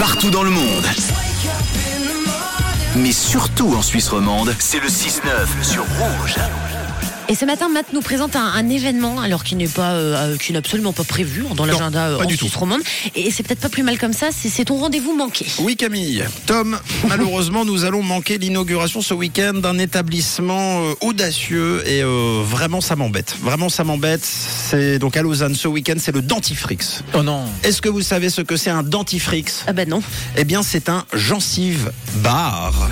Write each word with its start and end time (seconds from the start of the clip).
partout 0.00 0.30
dans 0.30 0.42
le 0.42 0.50
monde. 0.50 0.86
Mais 2.96 3.12
surtout 3.12 3.74
en 3.74 3.82
Suisse 3.82 4.08
romande, 4.08 4.54
c'est 4.58 4.80
le 4.80 4.88
6-9 4.88 5.62
sur 5.62 5.84
Rouge. 5.98 6.36
Et 7.30 7.36
ce 7.36 7.44
matin, 7.44 7.68
Matt 7.68 7.92
nous 7.92 8.00
présente 8.00 8.34
un, 8.34 8.44
un 8.44 8.68
événement, 8.68 9.20
alors 9.20 9.44
qui 9.44 9.54
n'est 9.54 9.68
pas, 9.68 9.92
euh, 9.92 10.36
qui 10.36 10.50
n'est 10.50 10.58
absolument 10.58 10.92
pas 10.92 11.04
prévu 11.04 11.44
dans 11.54 11.64
l'agenda 11.64 12.08
euh, 12.08 12.18
pas 12.18 12.24
en 12.24 12.26
du 12.26 12.36
Suisse 12.36 12.50
tout. 12.50 12.58
romande. 12.58 12.80
Et 13.14 13.30
c'est 13.30 13.44
peut-être 13.44 13.60
pas 13.60 13.68
plus 13.68 13.84
mal 13.84 13.98
comme 13.98 14.12
ça. 14.12 14.30
C'est 14.36 14.48
c'est 14.48 14.64
ton 14.64 14.76
rendez-vous 14.78 15.14
manqué. 15.16 15.46
Oui 15.60 15.76
Camille, 15.76 16.24
Tom, 16.46 16.76
malheureusement 17.08 17.64
nous 17.64 17.84
allons 17.84 18.02
manquer 18.02 18.36
l'inauguration 18.36 19.00
ce 19.00 19.14
week-end 19.14 19.54
d'un 19.54 19.78
établissement 19.78 20.82
euh, 20.88 20.94
audacieux 21.02 21.84
et 21.88 22.02
euh, 22.02 22.42
vraiment 22.44 22.80
ça 22.80 22.96
m'embête. 22.96 23.36
Vraiment 23.40 23.68
ça 23.68 23.84
m'embête. 23.84 24.24
C'est 24.24 24.98
donc 24.98 25.16
à 25.16 25.22
Lausanne 25.22 25.54
ce 25.54 25.68
week-end, 25.68 25.94
c'est 25.98 26.12
le 26.12 26.22
Dentifrix. 26.22 26.78
Oh 27.14 27.22
non. 27.22 27.44
Est-ce 27.62 27.80
que 27.80 27.88
vous 27.88 28.02
savez 28.02 28.28
ce 28.28 28.40
que 28.40 28.56
c'est 28.56 28.70
un 28.70 28.82
Dentifrix? 28.82 29.44
Ah 29.68 29.72
ben 29.72 29.88
non. 29.88 30.02
Eh 30.36 30.42
bien 30.42 30.64
c'est 30.64 30.88
un 30.88 31.04
gencive 31.14 31.92
bar. 32.16 32.88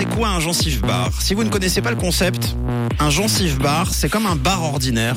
C'est 0.00 0.06
quoi 0.06 0.28
un 0.28 0.40
gencive 0.40 0.80
bar? 0.80 1.10
Si 1.20 1.34
vous 1.34 1.44
ne 1.44 1.50
connaissez 1.50 1.82
pas 1.82 1.90
le 1.90 1.96
concept, 1.96 2.56
un 3.00 3.10
gencive 3.10 3.58
bar 3.58 3.92
c'est 3.92 4.08
comme 4.08 4.24
un 4.24 4.34
bar 4.34 4.62
ordinaire. 4.62 5.14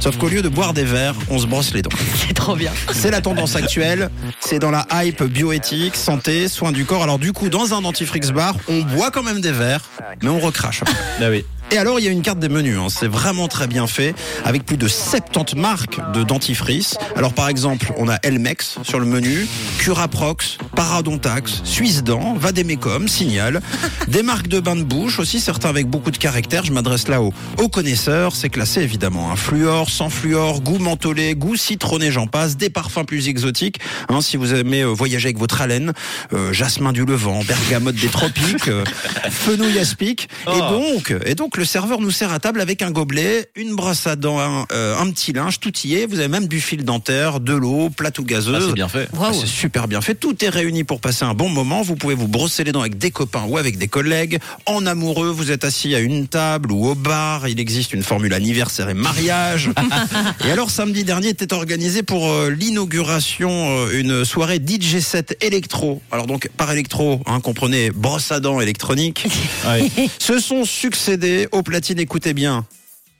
Sauf 0.00 0.16
qu'au 0.16 0.28
lieu 0.30 0.40
de 0.40 0.48
boire 0.48 0.72
des 0.72 0.84
verres, 0.84 1.14
on 1.28 1.38
se 1.38 1.46
brosse 1.46 1.74
les 1.74 1.82
dents. 1.82 1.90
C'est 2.26 2.32
trop 2.34 2.56
bien. 2.56 2.72
C'est 2.92 3.10
la 3.10 3.20
tendance 3.20 3.56
actuelle. 3.56 4.10
C'est 4.40 4.58
dans 4.58 4.70
la 4.70 4.86
hype 4.92 5.22
bioéthique, 5.22 5.96
santé, 5.96 6.48
soins 6.48 6.72
du 6.72 6.84
corps. 6.84 7.02
Alors 7.02 7.18
du 7.18 7.32
coup, 7.32 7.48
dans 7.50 7.74
un 7.74 7.82
dentifrice 7.82 8.30
bar, 8.30 8.54
on 8.68 8.80
boit 8.82 9.10
quand 9.10 9.22
même 9.22 9.40
des 9.40 9.52
verres, 9.52 9.82
mais 10.22 10.28
on 10.30 10.38
recrache. 10.38 10.82
Ah 11.20 11.30
oui. 11.30 11.44
Et 11.72 11.78
alors, 11.78 11.98
il 11.98 12.04
y 12.04 12.08
a 12.08 12.12
une 12.12 12.22
carte 12.22 12.38
des 12.38 12.48
menus. 12.48 12.78
hein. 12.78 12.86
C'est 12.90 13.08
vraiment 13.08 13.48
très 13.48 13.66
bien 13.66 13.86
fait, 13.88 14.14
avec 14.44 14.64
plus 14.64 14.76
de 14.76 14.86
70 14.86 15.56
marques 15.56 15.98
de 16.12 16.22
dentifrice. 16.22 16.96
Alors 17.16 17.32
par 17.32 17.48
exemple, 17.48 17.92
on 17.96 18.08
a 18.08 18.16
Elmex 18.22 18.78
sur 18.82 19.00
le 19.00 19.06
menu, 19.06 19.48
Curaprox, 19.78 20.58
Parodontax, 20.76 21.62
Suisse 21.64 22.04
Dent, 22.04 22.34
Vademecum, 22.38 23.08
Signal. 23.08 23.60
Des 24.08 24.22
marques 24.22 24.46
de 24.48 24.60
bain 24.60 24.76
de 24.76 24.82
bouche 24.82 25.18
aussi, 25.18 25.40
certains 25.40 25.70
avec 25.70 25.86
beaucoup 25.88 26.10
de 26.10 26.18
caractères. 26.18 26.64
Je 26.64 26.72
m'adresse 26.72 27.08
là 27.08 27.22
aux, 27.22 27.32
aux 27.58 27.68
connaisseurs. 27.68 28.36
C'est 28.36 28.50
classé 28.50 28.82
évidemment. 28.82 29.32
Un 29.32 29.36
fluor, 29.36 29.88
sans 29.90 30.10
fluor, 30.10 30.60
goût 30.60 30.78
mentholé, 30.78 31.34
goût 31.34 31.56
citronné, 31.56 32.10
j'en 32.12 32.26
passe. 32.26 32.56
Des 32.56 32.70
parfums 32.70 33.04
plus 33.06 33.28
exotiques. 33.28 33.80
Hein, 34.10 34.20
si 34.20 34.36
vous 34.36 34.54
aimez 34.54 34.82
euh, 34.82 34.86
voyager 34.92 35.26
avec 35.28 35.38
votre 35.38 35.60
haleine, 35.62 35.92
euh, 36.34 36.52
jasmin 36.52 36.92
du 36.92 37.04
Levant, 37.06 37.42
bergamote 37.42 37.94
des 37.96 38.08
tropiques, 38.08 38.68
euh, 38.68 38.84
fenouil 39.30 39.78
aspic. 39.78 40.28
Et 40.46 40.50
Oh. 40.58 40.70
donc, 40.70 41.14
et 41.24 41.34
donc 41.34 41.56
le 41.56 41.64
serveur 41.64 42.00
nous 42.00 42.10
sert 42.10 42.32
à 42.32 42.38
table 42.38 42.60
avec 42.60 42.82
un 42.82 42.90
gobelet, 42.90 43.48
une 43.56 43.74
brosse 43.74 44.06
à 44.06 44.14
dents, 44.16 44.40
un, 44.40 44.66
euh, 44.72 44.98
un 44.98 45.10
petit 45.10 45.32
linge, 45.32 45.58
tout 45.60 45.72
y 45.84 45.94
est. 45.94 46.06
Vous 46.06 46.18
avez 46.18 46.28
même 46.28 46.48
du 46.48 46.60
fil 46.60 46.84
dentaire, 46.84 47.40
de 47.40 47.54
l'eau, 47.54 47.88
plateau 47.90 48.22
Ah, 48.26 48.30
gazeuse. 48.30 48.66
c'est 48.68 48.74
bien 48.74 48.88
fait. 48.88 49.08
Ah, 49.20 49.30
c'est 49.32 49.46
super 49.46 49.88
bien 49.88 50.00
fait. 50.00 50.14
Tout 50.14 50.44
est 50.44 50.48
réuni 50.66 50.82
pour 50.82 51.00
passer 51.00 51.24
un 51.24 51.34
bon 51.34 51.48
moment. 51.48 51.82
Vous 51.82 51.94
pouvez 51.94 52.16
vous 52.16 52.26
brosser 52.26 52.64
les 52.64 52.72
dents 52.72 52.80
avec 52.80 52.98
des 52.98 53.12
copains 53.12 53.44
ou 53.48 53.56
avec 53.56 53.78
des 53.78 53.86
collègues. 53.86 54.40
En 54.66 54.84
amoureux, 54.84 55.30
vous 55.30 55.52
êtes 55.52 55.64
assis 55.64 55.94
à 55.94 56.00
une 56.00 56.26
table 56.26 56.72
ou 56.72 56.88
au 56.88 56.96
bar. 56.96 57.46
Il 57.46 57.60
existe 57.60 57.92
une 57.92 58.02
formule 58.02 58.34
anniversaire 58.34 58.88
et 58.88 58.94
mariage. 58.94 59.70
et 60.44 60.50
alors, 60.50 60.70
samedi 60.70 61.04
dernier 61.04 61.28
était 61.28 61.52
organisé 61.52 62.02
pour 62.02 62.28
euh, 62.28 62.50
l'inauguration 62.50 63.50
euh, 63.50 64.00
une 64.00 64.24
soirée 64.24 64.58
DJ 64.58 64.98
set 64.98 65.36
électro. 65.40 66.02
Alors 66.10 66.26
donc, 66.26 66.50
par 66.56 66.72
électro, 66.72 67.20
hein, 67.26 67.38
comprenez 67.40 67.90
brosse 67.90 68.32
à 68.32 68.40
dents 68.40 68.60
électronique. 68.60 69.28
Ouais. 69.66 69.90
Se 70.18 70.38
sont 70.38 70.64
succédés 70.64 71.48
aux 71.50 71.62
platines, 71.62 71.98
écoutez 71.98 72.34
bien, 72.34 72.66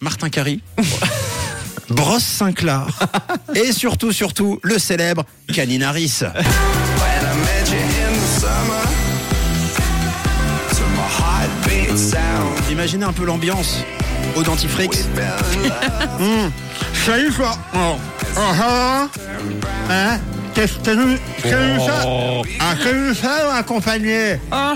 Martin 0.00 0.28
Carry, 0.28 0.60
Brosse 1.88 2.24
Sinclair 2.24 2.86
et 3.54 3.72
surtout, 3.72 4.12
surtout, 4.12 4.60
le 4.62 4.78
célèbre 4.78 5.24
Caninaris. 5.52 6.22
Imaginez 12.70 13.04
un 13.04 13.12
peu 13.12 13.24
l'ambiance 13.24 13.78
au 14.36 14.42
dentifrix. 14.42 14.88
Hum. 16.20 16.50
Salut 17.04 17.32
toi. 17.32 17.56
Oh. 17.74 17.96
Oh, 18.36 18.40
oh. 18.40 19.06
Hein? 19.90 20.18
Qu'est-ce 20.54 20.74
que 20.78 20.90
tu 20.90 21.18
qu'est-ce 21.42 21.52
que 21.52 21.80
ça 21.84 22.02
Ah, 22.60 22.74
que 22.82 23.14
ça 23.14 23.54
accompagné 23.56 24.40
Ah, 24.50 24.72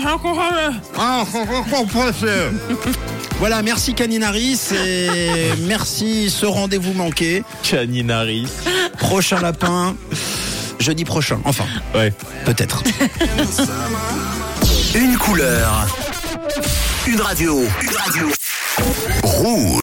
Ah, 0.97 1.23
Voilà, 3.39 3.61
merci 3.63 3.95
Caninaris 3.95 4.59
et 4.73 5.53
merci 5.67 6.29
ce 6.29 6.45
rendez-vous 6.45 6.93
manqué. 6.93 7.43
Caninaris. 7.63 8.47
Prochain 8.99 9.39
lapin, 9.41 9.95
jeudi 10.81 11.05
prochain. 11.05 11.39
Enfin, 11.45 11.65
Ouais. 11.95 12.13
peut-être. 12.45 12.83
Une 14.95 15.17
couleur. 15.17 15.87
Une 17.07 17.21
radio. 17.21 17.63
Une 17.81 17.95
radio. 17.95 18.27
Rouge. 19.23 19.71